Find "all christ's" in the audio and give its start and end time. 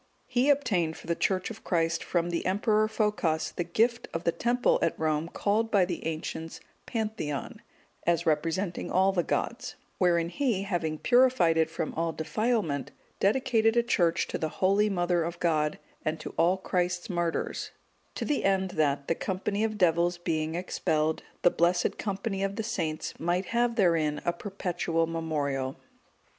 16.35-17.07